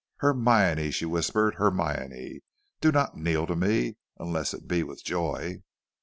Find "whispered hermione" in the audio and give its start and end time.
1.05-2.41